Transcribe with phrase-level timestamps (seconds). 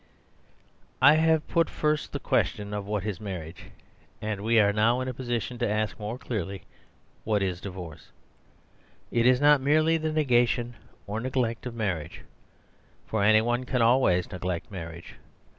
[0.99, 3.69] I have put first the question of what is mar riage.
[4.19, 6.63] And we are now in a position to ask more clearly
[7.23, 8.07] what is divorce.
[9.11, 10.73] It is not merely the negation
[11.05, 12.21] or neglect of marriage;
[13.05, 15.17] for any one can always neglect marriage.